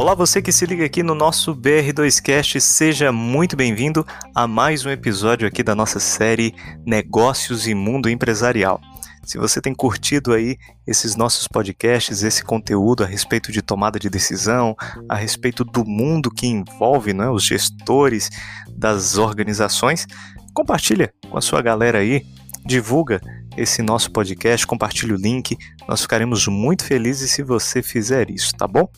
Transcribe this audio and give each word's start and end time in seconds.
Olá, 0.00 0.14
você 0.14 0.40
que 0.40 0.52
se 0.52 0.64
liga 0.64 0.84
aqui 0.84 1.02
no 1.02 1.12
nosso 1.12 1.52
BR2Cast, 1.56 2.60
seja 2.60 3.10
muito 3.10 3.56
bem-vindo 3.56 4.06
a 4.32 4.46
mais 4.46 4.86
um 4.86 4.90
episódio 4.90 5.44
aqui 5.44 5.60
da 5.60 5.74
nossa 5.74 5.98
série 5.98 6.54
Negócios 6.86 7.66
e 7.66 7.74
Mundo 7.74 8.08
Empresarial. 8.08 8.80
Se 9.24 9.38
você 9.38 9.60
tem 9.60 9.74
curtido 9.74 10.32
aí 10.32 10.56
esses 10.86 11.16
nossos 11.16 11.48
podcasts, 11.48 12.22
esse 12.22 12.44
conteúdo 12.44 13.02
a 13.02 13.08
respeito 13.08 13.50
de 13.50 13.60
tomada 13.60 13.98
de 13.98 14.08
decisão, 14.08 14.76
a 15.08 15.16
respeito 15.16 15.64
do 15.64 15.84
mundo 15.84 16.30
que 16.30 16.46
envolve 16.46 17.12
né, 17.12 17.28
os 17.28 17.44
gestores 17.44 18.30
das 18.70 19.18
organizações, 19.18 20.06
compartilha 20.54 21.12
com 21.28 21.36
a 21.36 21.40
sua 21.42 21.60
galera 21.60 21.98
aí, 21.98 22.24
divulga 22.64 23.20
esse 23.56 23.82
nosso 23.82 24.12
podcast, 24.12 24.64
compartilhe 24.64 25.12
o 25.12 25.18
link, 25.18 25.58
nós 25.88 26.02
ficaremos 26.02 26.46
muito 26.46 26.84
felizes 26.84 27.32
se 27.32 27.42
você 27.42 27.82
fizer 27.82 28.30
isso, 28.30 28.54
tá 28.54 28.68
bom? 28.68 28.88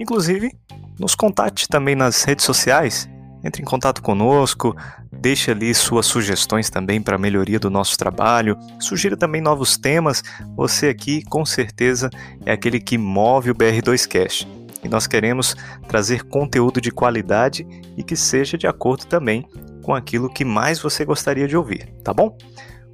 Inclusive, 0.00 0.50
nos 0.98 1.14
contate 1.14 1.68
também 1.68 1.94
nas 1.94 2.24
redes 2.24 2.46
sociais, 2.46 3.06
entre 3.44 3.60
em 3.60 3.64
contato 3.64 4.02
conosco, 4.02 4.74
deixe 5.12 5.50
ali 5.50 5.74
suas 5.74 6.06
sugestões 6.06 6.70
também 6.70 7.02
para 7.02 7.16
a 7.16 7.18
melhoria 7.18 7.58
do 7.58 7.68
nosso 7.70 7.98
trabalho, 7.98 8.56
sugira 8.78 9.16
também 9.16 9.42
novos 9.42 9.76
temas. 9.76 10.22
Você 10.56 10.88
aqui, 10.88 11.22
com 11.24 11.44
certeza, 11.44 12.08
é 12.46 12.52
aquele 12.52 12.80
que 12.80 12.96
move 12.96 13.50
o 13.50 13.54
BR2Cast. 13.54 14.48
E 14.82 14.88
nós 14.88 15.06
queremos 15.06 15.54
trazer 15.86 16.24
conteúdo 16.24 16.80
de 16.80 16.90
qualidade 16.90 17.66
e 17.96 18.02
que 18.02 18.16
seja 18.16 18.56
de 18.56 18.66
acordo 18.66 19.04
também 19.04 19.46
com 19.82 19.94
aquilo 19.94 20.32
que 20.32 20.44
mais 20.44 20.80
você 20.80 21.04
gostaria 21.04 21.46
de 21.46 21.56
ouvir, 21.56 21.92
tá 22.02 22.14
bom? 22.14 22.36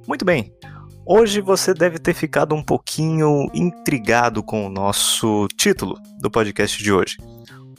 Muito 0.05 0.25
bem. 0.25 0.53
Hoje 1.09 1.39
você 1.39 1.73
deve 1.73 1.99
ter 1.99 2.13
ficado 2.13 2.53
um 2.53 2.61
pouquinho 2.61 3.49
intrigado 3.53 4.43
com 4.43 4.65
o 4.65 4.69
nosso 4.69 5.47
título 5.55 5.97
do 6.19 6.29
podcast 6.29 6.83
de 6.83 6.91
hoje. 6.91 7.15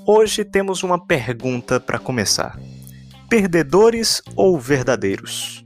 Hoje 0.06 0.46
temos 0.46 0.82
uma 0.82 0.98
pergunta 0.98 1.78
para 1.78 1.98
começar: 1.98 2.58
Perdedores 3.28 4.22
ou 4.34 4.58
verdadeiros? 4.58 5.62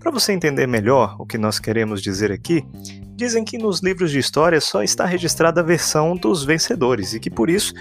Para 0.00 0.10
você 0.10 0.32
entender 0.32 0.66
melhor 0.66 1.14
o 1.20 1.24
que 1.24 1.38
nós 1.38 1.60
queremos 1.60 2.02
dizer 2.02 2.32
aqui, 2.32 2.64
dizem 3.14 3.44
que 3.44 3.56
nos 3.56 3.78
livros 3.78 4.10
de 4.10 4.18
história 4.18 4.60
só 4.60 4.82
está 4.82 5.04
registrada 5.04 5.60
a 5.60 5.64
versão 5.64 6.16
dos 6.16 6.42
vencedores 6.42 7.14
e 7.14 7.20
que 7.20 7.30
por 7.30 7.48
isso 7.48 7.72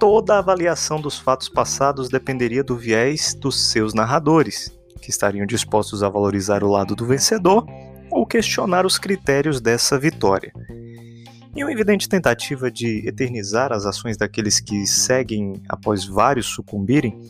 toda 0.00 0.34
a 0.34 0.38
avaliação 0.38 0.98
dos 0.98 1.18
fatos 1.18 1.50
passados 1.50 2.08
dependeria 2.08 2.64
do 2.64 2.74
viés 2.74 3.34
dos 3.34 3.70
seus 3.70 3.92
narradores, 3.92 4.74
que 5.02 5.10
estariam 5.10 5.44
dispostos 5.44 6.02
a 6.02 6.08
valorizar 6.08 6.64
o 6.64 6.70
lado 6.70 6.96
do 6.96 7.04
vencedor 7.04 7.66
ou 8.16 8.24
questionar 8.24 8.86
os 8.86 8.98
critérios 8.98 9.60
dessa 9.60 9.98
vitória. 9.98 10.50
Em 11.54 11.62
uma 11.62 11.70
evidente 11.70 12.08
tentativa 12.08 12.70
de 12.70 13.06
eternizar 13.06 13.72
as 13.72 13.84
ações 13.84 14.16
daqueles 14.16 14.58
que 14.58 14.86
seguem 14.86 15.62
após 15.68 16.06
vários 16.06 16.46
sucumbirem, 16.46 17.20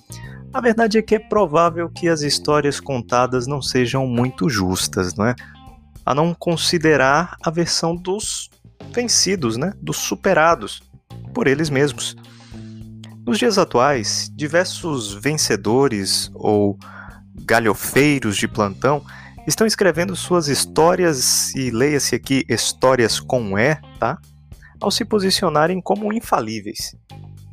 a 0.55 0.61
verdade 0.61 0.97
é 0.97 1.03
que 1.03 1.17
é 1.17 1.19
provável 1.19 1.89
que 1.89 2.09
as 2.09 2.23
histórias 2.23 2.79
contadas 2.79 3.49
não 3.49 3.61
sejam 3.61 4.07
muito 4.07 4.49
justas, 4.49 5.13
não 5.15 5.27
é? 5.27 5.35
A 6.05 6.15
não 6.15 6.33
considerar 6.33 7.37
a 7.43 7.51
versão 7.51 7.97
dos 7.97 8.49
vencidos, 8.93 9.57
né? 9.57 9.73
Dos 9.83 9.97
superados 9.97 10.83
por 11.35 11.49
eles 11.49 11.69
mesmos. 11.69 12.17
Nos 13.27 13.39
dias 13.39 13.59
atuais, 13.59 14.31
diversos 14.37 15.13
vencedores 15.15 16.31
ou 16.33 16.79
galhofeiros 17.45 18.37
de 18.37 18.47
plantão 18.47 19.05
estão 19.47 19.67
escrevendo 19.67 20.17
suas 20.17 20.49
histórias, 20.49 21.55
e 21.55 21.71
leia-se 21.71 22.15
aqui 22.15 22.45
histórias 22.49 23.21
com 23.21 23.59
E, 23.59 23.77
tá? 23.99 24.19
Ao 24.81 24.91
se 24.91 25.05
posicionarem 25.05 25.81
como 25.81 26.13
infalíveis. 26.13 26.97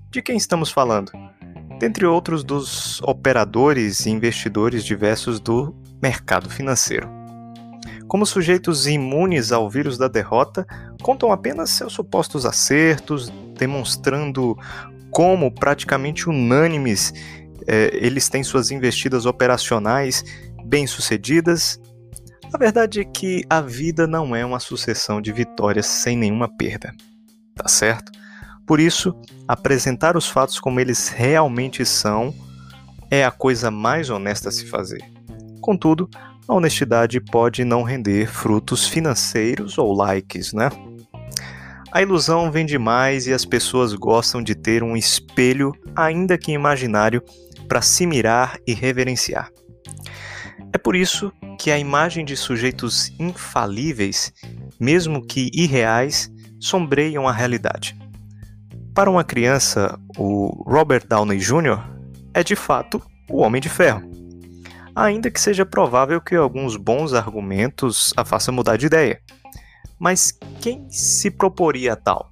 De 0.10 0.22
quem 0.22 0.36
estamos 0.36 0.72
falando? 0.72 1.12
Dentre 1.80 2.06
outros 2.06 2.44
dos 2.44 3.02
operadores 3.02 4.06
e 4.06 4.10
investidores 4.10 4.84
diversos 4.84 5.40
do 5.40 5.76
mercado 6.02 6.50
financeiro. 6.50 7.10
Como 8.08 8.26
sujeitos 8.26 8.86
imunes 8.86 9.52
ao 9.52 9.70
vírus 9.70 9.98
da 9.98 10.08
derrota, 10.08 10.68
contam 11.02 11.32
apenas 11.32 11.72
seus 11.72 11.94
supostos 11.94 12.46
acertos, 12.46 13.32
demonstrando 13.58 14.58
como 15.10 15.52
praticamente 15.52 16.30
unânimes 16.30 17.14
eh, 17.68 17.92
eles 17.94 18.30
têm 18.30 18.44
suas 18.44 18.72
investidas 18.72 19.26
operacionais 19.26 20.24
bem-sucedidas 20.66 21.80
a 22.54 22.58
verdade 22.58 23.00
é 23.00 23.04
que 23.04 23.44
a 23.50 23.62
vida 23.62 24.06
não 24.06 24.36
é 24.36 24.46
uma 24.46 24.60
sucessão 24.60 25.20
de 25.20 25.34
vitórias 25.34 25.88
sem 25.88 26.16
nenhuma 26.16 26.48
perda, 26.48 26.94
tá 27.56 27.68
certo? 27.68 28.12
Por 28.66 28.80
isso, 28.80 29.16
apresentar 29.48 30.16
os 30.16 30.30
fatos 30.30 30.60
como 30.60 30.80
eles 30.80 31.08
realmente 31.10 31.84
são 31.84 32.34
é 33.10 33.26
a 33.26 33.32
coisa 33.32 33.72
mais 33.72 34.12
honesta 34.12 34.50
a 34.50 34.52
se 34.52 34.68
fazer. 34.68 35.04
Contudo, 35.62 36.08
a 36.48 36.54
honestidade 36.54 37.20
pode 37.20 37.66
não 37.66 37.82
render 37.82 38.28
frutos 38.28 38.88
financeiros 38.88 39.80
ou 39.80 39.92
likes, 39.92 40.54
né? 40.54 40.70
A 41.92 42.02
ilusão 42.04 42.52
vem 42.52 42.66
demais 42.66 43.26
e 43.26 43.34
as 43.34 43.46
pessoas 43.46 43.94
gostam 43.96 44.44
de 44.44 44.54
ter 44.54 44.84
um 44.84 44.96
espelho, 44.96 45.74
ainda 45.96 46.38
que 46.38 46.52
imaginário, 46.52 47.24
para 47.68 47.82
se 47.82 48.06
mirar 48.06 48.60
e 48.68 48.74
reverenciar. 48.74 49.50
É 50.74 50.78
por 50.80 50.96
isso 50.96 51.32
que 51.60 51.70
a 51.70 51.78
imagem 51.78 52.26
de 52.26 52.36
sujeitos 52.36 53.12
infalíveis, 53.20 54.34
mesmo 54.80 55.24
que 55.24 55.52
irreais, 55.54 56.32
sombreiam 56.60 57.28
a 57.28 57.32
realidade. 57.32 57.96
Para 58.96 59.10
uma 59.10 59.24
criança, 59.24 60.00
o 60.18 60.64
Robert 60.68 61.06
Downey 61.08 61.38
Jr. 61.38 61.80
é 62.34 62.44
de 62.44 62.56
fato 62.56 63.00
o 63.30 63.38
Homem 63.38 63.62
de 63.62 63.70
Ferro, 63.70 64.02
ainda 64.96 65.30
que 65.30 65.40
seja 65.40 65.64
provável 65.64 66.20
que 66.20 66.36
alguns 66.36 66.76
bons 66.76 67.14
argumentos 67.14 68.12
a 68.18 68.26
façam 68.26 68.54
mudar 68.54 68.76
de 68.76 68.88
ideia. 68.88 69.22
Mas 70.00 70.38
quem 70.60 70.90
se 70.90 71.30
proporia 71.30 71.94
a 71.94 71.96
tal? 71.96 72.32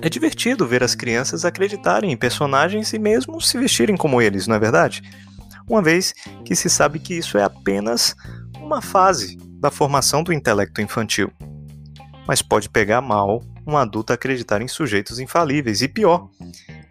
É 0.00 0.08
divertido 0.08 0.66
ver 0.66 0.82
as 0.82 0.94
crianças 0.94 1.44
acreditarem 1.44 2.12
em 2.12 2.16
personagens 2.16 2.92
e 2.92 2.98
mesmo 2.98 3.40
se 3.40 3.58
vestirem 3.58 3.96
como 3.96 4.22
eles, 4.22 4.46
não 4.46 4.54
é 4.54 4.58
verdade? 4.58 5.02
Uma 5.68 5.82
vez 5.82 6.14
que 6.44 6.54
se 6.54 6.68
sabe 6.68 6.98
que 6.98 7.14
isso 7.14 7.38
é 7.38 7.42
apenas 7.42 8.14
uma 8.58 8.80
fase 8.80 9.36
da 9.60 9.70
formação 9.70 10.22
do 10.22 10.32
intelecto 10.32 10.80
infantil. 10.80 11.30
Mas 12.26 12.42
pode 12.42 12.68
pegar 12.68 13.00
mal 13.00 13.42
um 13.66 13.76
adulto 13.76 14.12
acreditar 14.12 14.60
em 14.60 14.68
sujeitos 14.68 15.18
infalíveis 15.18 15.82
e 15.82 15.88
pior, 15.88 16.28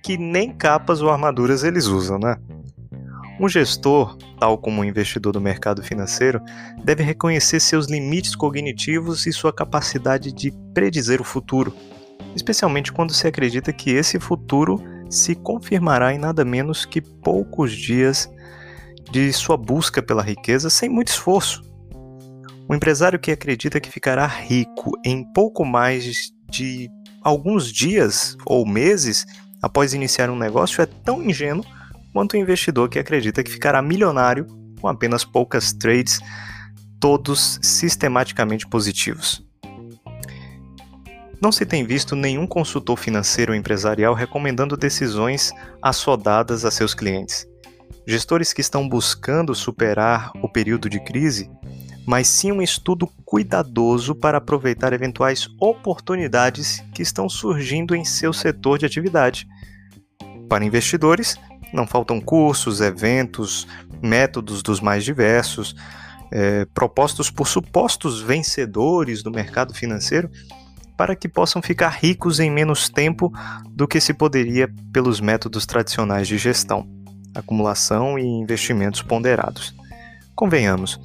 que 0.02 0.18
nem 0.18 0.54
capas 0.54 1.02
ou 1.02 1.09
armaduras 1.09 1.64
eles 1.64 1.86
usam, 1.86 2.18
né? 2.18 2.38
Um 3.40 3.50
gestor, 3.50 4.18
tal 4.40 4.58
como 4.58 4.82
um 4.82 4.86
investidor 4.86 5.34
do 5.34 5.42
mercado 5.42 5.82
financeiro, 5.82 6.40
deve 6.84 7.03
reconhecer 7.03 7.59
seus 7.59 7.88
limites 7.88 8.36
cognitivos 8.36 9.26
e 9.26 9.34
sua 9.34 9.52
capacidade 9.52 10.32
de 10.32 10.52
predizer 10.74 11.20
o 11.20 11.24
futuro, 11.24 11.74
especialmente 12.36 12.92
quando 12.92 13.14
se 13.14 13.28
acredita 13.28 13.74
que 13.74 13.90
esse 13.90 14.20
futuro 14.20 14.82
se 15.09 15.36
confirmará 15.36 16.14
em 16.14 16.20
nada 16.20 16.46
menos 16.46 16.86
que 16.86 17.02
poucos 17.02 17.74
dias 17.74 18.30
de 19.12 19.32
sua 19.34 19.58
busca 19.58 20.02
pela 20.02 20.24
riqueza 20.24 20.70
sem 20.70 20.90
muito 20.90 21.10
esforço. 21.10 21.62
Um 22.70 22.74
empresário 22.74 23.20
que 23.20 23.32
acredita 23.32 23.82
que 23.82 23.92
ficará 23.92 24.26
rico 24.26 24.94
em 25.06 25.24
pouco 25.34 25.66
mais 25.66 26.32
de 26.50 26.90
alguns 27.22 27.72
dias 27.72 28.38
ou 28.46 28.66
meses 28.66 29.26
após 29.62 29.94
iniciar 29.94 30.30
um 30.30 30.38
negócio 30.38 30.82
é 30.82 30.86
tão 30.86 31.22
ingênuo 31.22 31.66
quanto 32.14 32.34
o 32.34 32.38
investidor 32.38 32.90
que 32.90 32.98
acredita 32.98 33.44
que 33.44 33.52
ficará 33.52 33.82
milionário 33.82 34.48
com 34.80 34.88
apenas 34.88 35.24
poucas 35.24 35.74
trades, 35.74 36.20
todos 37.00 37.60
sistematicamente 37.62 38.66
positivos. 38.66 39.46
Não 41.41 41.52
se 41.52 41.66
tem 41.66 41.85
visto 41.85 42.16
nenhum 42.16 42.47
consultor 42.47 42.97
financeiro 42.97 43.52
ou 43.52 43.58
empresarial 43.58 44.14
recomendando 44.14 44.78
decisões 44.78 45.52
assodadas 45.82 46.64
a 46.64 46.72
seus 46.72 46.94
clientes 46.94 47.51
gestores 48.06 48.53
que 48.53 48.62
estão 48.62 48.88
buscando 48.88 49.53
superar 49.53 50.32
o 50.42 50.50
período 50.50 50.90
de 50.90 51.00
crise, 51.00 51.50
mas 52.06 52.28
sim 52.28 52.52
um 52.52 52.62
estudo 52.62 53.08
cuidadoso 53.24 54.16
para 54.16 54.40
aproveitar 54.40 54.92
eventuais 54.94 55.48
oportunidades 55.59 56.84
que 56.94 57.02
estão 57.02 57.30
surgindo 57.30 57.96
em 57.96 58.03
seu 58.03 58.34
setor 58.34 58.80
de 58.80 58.86
atividade. 58.86 59.48
Para 60.50 60.66
investidores, 60.66 61.38
não 61.72 61.88
faltam 61.88 62.20
cursos, 62.20 62.82
eventos, 62.82 63.68
métodos 64.02 64.62
dos 64.64 64.82
mais 64.82 65.06
diversos, 65.06 65.76
é, 66.32 66.66
propostos 66.74 67.30
por 67.30 67.47
supostos 67.47 68.22
vencedores 68.22 69.22
do 69.22 69.32
mercado 69.32 69.74
financeiro 69.74 70.30
para 70.97 71.16
que 71.16 71.28
possam 71.28 71.62
ficar 71.62 71.90
ricos 71.90 72.40
em 72.40 72.50
menos 72.50 72.90
tempo 72.90 73.32
do 73.70 73.88
que 73.88 74.00
se 74.00 74.14
poderia 74.14 74.70
pelos 74.94 75.20
métodos 75.20 75.66
tradicionais 75.66 76.28
de 76.28 76.38
gestão 76.38 77.01
acumulação 77.36 78.18
e 78.18 78.24
investimentos 78.24 79.02
ponderados. 79.02 79.74
Convenhamos, 80.36 81.00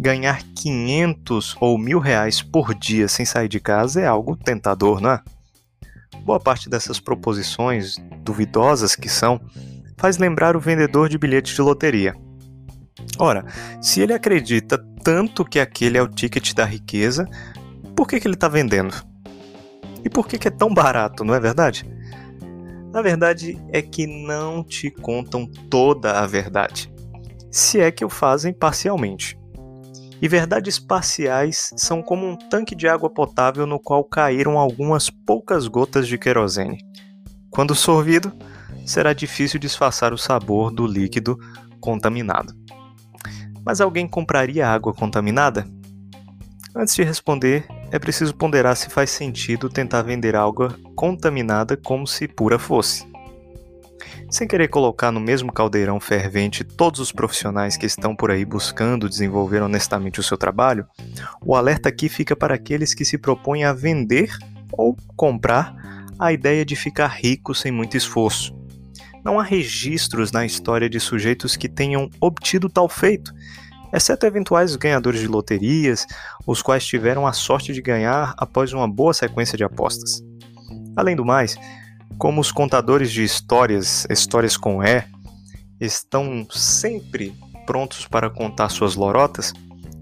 ganhar 0.00 0.42
500 0.54 1.56
ou 1.60 1.78
mil 1.78 1.98
reais 1.98 2.42
por 2.42 2.74
dia 2.74 3.08
sem 3.08 3.24
sair 3.24 3.48
de 3.48 3.60
casa 3.60 4.00
é 4.00 4.06
algo 4.06 4.36
tentador, 4.36 5.00
não 5.00 5.10
é? 5.10 5.20
boa 6.20 6.38
parte 6.38 6.68
dessas 6.68 7.00
proposições, 7.00 7.96
duvidosas 8.22 8.94
que 8.94 9.08
são, 9.08 9.40
faz 9.96 10.18
lembrar 10.18 10.56
o 10.56 10.60
vendedor 10.60 11.08
de 11.08 11.18
bilhetes 11.18 11.54
de 11.54 11.62
loteria. 11.62 12.14
Ora, 13.18 13.44
se 13.80 14.00
ele 14.00 14.12
acredita 14.12 14.78
tanto 15.02 15.44
que 15.44 15.58
aquele 15.58 15.98
é 15.98 16.02
o 16.02 16.08
ticket 16.08 16.54
da 16.54 16.64
riqueza, 16.64 17.28
por 17.96 18.06
que, 18.06 18.20
que 18.20 18.26
ele 18.26 18.34
está 18.34 18.48
vendendo? 18.48 18.94
E 20.04 20.08
por 20.08 20.26
que, 20.26 20.38
que 20.38 20.48
é 20.48 20.50
tão 20.50 20.72
barato, 20.72 21.24
não 21.24 21.34
é 21.34 21.40
verdade? 21.40 21.84
A 22.92 23.02
verdade 23.02 23.56
é 23.68 23.80
que 23.80 24.06
não 24.06 24.64
te 24.64 24.90
contam 24.90 25.46
toda 25.46 26.20
a 26.20 26.26
verdade, 26.26 26.92
se 27.50 27.80
é 27.80 27.90
que 27.90 28.04
o 28.04 28.08
fazem 28.08 28.52
parcialmente. 28.52 29.38
E 30.20 30.28
verdades 30.28 30.78
parciais 30.78 31.72
são 31.76 32.02
como 32.02 32.26
um 32.26 32.36
tanque 32.36 32.74
de 32.74 32.88
água 32.88 33.08
potável 33.08 33.64
no 33.64 33.78
qual 33.78 34.04
caíram 34.04 34.58
algumas 34.58 35.08
poucas 35.08 35.66
gotas 35.68 36.06
de 36.06 36.18
querosene. 36.18 36.78
Quando 37.48 37.74
sorvido, 37.74 38.32
será 38.84 39.12
difícil 39.12 39.58
disfarçar 39.58 40.12
o 40.12 40.18
sabor 40.18 40.70
do 40.70 40.86
líquido 40.86 41.38
contaminado. 41.80 42.52
Mas 43.64 43.80
alguém 43.80 44.06
compraria 44.06 44.68
água 44.68 44.92
contaminada? 44.92 45.64
Antes 46.74 46.94
de 46.94 47.02
responder, 47.02 47.66
é 47.90 47.98
preciso 47.98 48.34
ponderar 48.34 48.76
se 48.76 48.88
faz 48.88 49.10
sentido 49.10 49.68
tentar 49.68 50.02
vender 50.02 50.36
água 50.36 50.78
contaminada 50.94 51.76
como 51.76 52.06
se 52.06 52.28
pura 52.28 52.58
fosse. 52.58 53.08
Sem 54.30 54.46
querer 54.46 54.68
colocar 54.68 55.10
no 55.10 55.18
mesmo 55.18 55.52
caldeirão 55.52 55.98
fervente 55.98 56.62
todos 56.62 57.00
os 57.00 57.10
profissionais 57.10 57.76
que 57.76 57.84
estão 57.84 58.14
por 58.14 58.30
aí 58.30 58.44
buscando 58.44 59.08
desenvolver 59.08 59.60
honestamente 59.60 60.20
o 60.20 60.22
seu 60.22 60.38
trabalho, 60.38 60.86
o 61.44 61.56
alerta 61.56 61.88
aqui 61.88 62.08
fica 62.08 62.36
para 62.36 62.54
aqueles 62.54 62.94
que 62.94 63.04
se 63.04 63.18
propõem 63.18 63.64
a 63.64 63.72
vender 63.72 64.30
ou 64.72 64.96
comprar 65.16 65.74
a 66.18 66.32
ideia 66.32 66.64
de 66.64 66.76
ficar 66.76 67.08
rico 67.08 67.54
sem 67.54 67.72
muito 67.72 67.96
esforço. 67.96 68.54
Não 69.24 69.38
há 69.38 69.42
registros 69.42 70.32
na 70.32 70.46
história 70.46 70.88
de 70.88 71.00
sujeitos 71.00 71.56
que 71.56 71.68
tenham 71.68 72.08
obtido 72.20 72.68
tal 72.68 72.88
feito, 72.88 73.34
exceto 73.92 74.26
eventuais 74.26 74.76
ganhadores 74.76 75.20
de 75.20 75.26
loterias, 75.26 76.06
os 76.46 76.62
quais 76.62 76.84
tiveram 76.84 77.26
a 77.26 77.32
sorte 77.32 77.72
de 77.72 77.82
ganhar 77.82 78.34
após 78.36 78.72
uma 78.72 78.88
boa 78.88 79.12
sequência 79.12 79.56
de 79.56 79.64
apostas. 79.64 80.22
Além 80.96 81.16
do 81.16 81.24
mais, 81.24 81.56
como 82.18 82.40
os 82.40 82.52
contadores 82.52 83.10
de 83.10 83.22
histórias, 83.22 84.06
histórias 84.10 84.56
com 84.56 84.82
E, 84.84 85.04
estão 85.80 86.46
sempre 86.50 87.34
prontos 87.66 88.06
para 88.06 88.28
contar 88.28 88.68
suas 88.68 88.94
lorotas, 88.94 89.52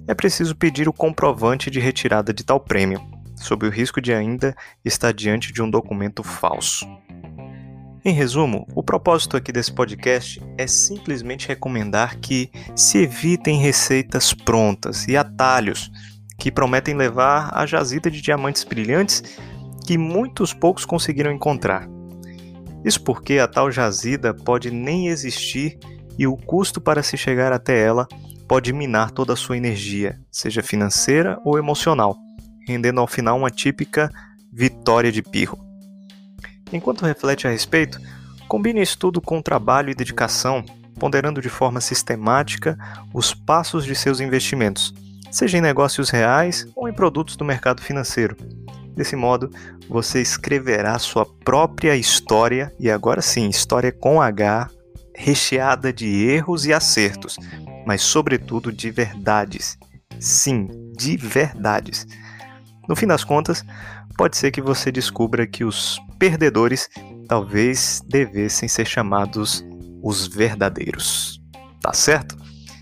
é 0.06 0.14
preciso 0.14 0.56
pedir 0.56 0.88
o 0.88 0.92
comprovante 0.92 1.70
de 1.70 1.78
retirada 1.78 2.32
de 2.32 2.42
tal 2.42 2.58
prêmio, 2.58 3.00
sob 3.36 3.66
o 3.66 3.70
risco 3.70 4.00
de 4.00 4.12
ainda 4.12 4.56
estar 4.84 5.12
diante 5.12 5.52
de 5.52 5.62
um 5.62 5.70
documento 5.70 6.22
falso. 6.22 6.86
Em 8.08 8.12
resumo, 8.14 8.66
o 8.74 8.82
propósito 8.82 9.36
aqui 9.36 9.52
desse 9.52 9.70
podcast 9.70 10.42
é 10.56 10.66
simplesmente 10.66 11.46
recomendar 11.46 12.18
que 12.18 12.50
se 12.74 13.02
evitem 13.02 13.60
receitas 13.60 14.32
prontas 14.32 15.06
e 15.06 15.14
atalhos 15.14 15.92
que 16.38 16.50
prometem 16.50 16.96
levar 16.96 17.50
a 17.52 17.66
jazida 17.66 18.10
de 18.10 18.22
diamantes 18.22 18.64
brilhantes 18.64 19.22
que 19.86 19.98
muitos 19.98 20.54
poucos 20.54 20.86
conseguiram 20.86 21.30
encontrar. 21.30 21.86
Isso 22.82 23.02
porque 23.02 23.38
a 23.38 23.46
tal 23.46 23.70
jazida 23.70 24.32
pode 24.32 24.70
nem 24.70 25.08
existir 25.08 25.78
e 26.18 26.26
o 26.26 26.34
custo 26.34 26.80
para 26.80 27.02
se 27.02 27.18
chegar 27.18 27.52
até 27.52 27.78
ela 27.78 28.08
pode 28.48 28.72
minar 28.72 29.10
toda 29.10 29.34
a 29.34 29.36
sua 29.36 29.58
energia, 29.58 30.18
seja 30.32 30.62
financeira 30.62 31.38
ou 31.44 31.58
emocional, 31.58 32.16
rendendo 32.66 33.02
ao 33.02 33.06
final 33.06 33.36
uma 33.36 33.50
típica 33.50 34.10
vitória 34.50 35.12
de 35.12 35.20
pirro. 35.20 35.67
Enquanto 36.72 37.04
reflete 37.04 37.46
a 37.46 37.50
respeito, 37.50 38.00
combine 38.46 38.80
estudo 38.80 39.20
com 39.20 39.42
trabalho 39.42 39.90
e 39.90 39.94
dedicação, 39.94 40.64
ponderando 40.98 41.40
de 41.40 41.48
forma 41.48 41.80
sistemática 41.80 42.76
os 43.14 43.32
passos 43.32 43.84
de 43.84 43.94
seus 43.94 44.20
investimentos, 44.20 44.92
seja 45.30 45.58
em 45.58 45.60
negócios 45.60 46.10
reais 46.10 46.66
ou 46.74 46.88
em 46.88 46.92
produtos 46.92 47.36
do 47.36 47.44
mercado 47.44 47.82
financeiro. 47.82 48.36
Desse 48.94 49.14
modo, 49.14 49.50
você 49.88 50.20
escreverá 50.20 50.98
sua 50.98 51.24
própria 51.24 51.96
história, 51.96 52.74
e 52.80 52.90
agora 52.90 53.22
sim, 53.22 53.48
história 53.48 53.92
com 53.92 54.20
H, 54.20 54.68
recheada 55.14 55.92
de 55.92 56.26
erros 56.28 56.66
e 56.66 56.72
acertos, 56.72 57.36
mas 57.86 58.02
sobretudo 58.02 58.72
de 58.72 58.90
verdades. 58.90 59.78
Sim, 60.18 60.68
de 60.96 61.16
verdades. 61.16 62.06
No 62.88 62.96
fim 62.96 63.06
das 63.06 63.22
contas, 63.22 63.64
pode 64.16 64.36
ser 64.36 64.50
que 64.50 64.62
você 64.62 64.90
descubra 64.90 65.46
que 65.46 65.62
os 65.62 66.00
perdedores 66.18 66.88
talvez 67.28 68.02
devessem 68.08 68.68
ser 68.68 68.86
chamados 68.86 69.64
os 70.02 70.26
verdadeiros. 70.26 71.40
Tá 71.82 71.92
certo? 71.92 72.36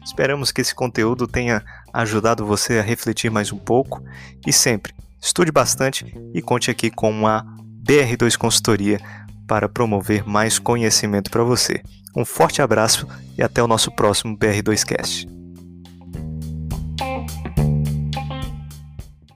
Esperamos 0.05 0.53
que 0.53 0.61
esse 0.61 0.75
conteúdo 0.75 1.26
tenha 1.26 1.62
ajudado 1.93 2.47
você 2.47 2.79
a 2.79 2.82
refletir 2.82 3.31
mais 3.31 3.53
um 3.53 3.58
pouco 3.58 4.03
e 4.47 4.53
sempre 4.53 4.94
estude 5.20 5.50
bastante 5.50 6.14
e 6.32 6.41
conte 6.41 6.70
aqui 6.70 6.91
com 6.91 7.26
a 7.26 7.44
BR2 7.85 8.37
Consultoria 8.37 9.00
para 9.49 9.69
promover 9.69 10.26
mais 10.26 10.59
conhecimento 10.59 11.31
para 11.31 11.43
você. 11.43 11.82
Um 12.17 12.25
forte 12.25 12.62
abraço 12.62 13.06
e 13.37 13.43
até 13.43 13.62
o 13.62 13.67
nosso 13.67 13.91
próximo 13.91 14.38
BR2Cast. 14.38 15.36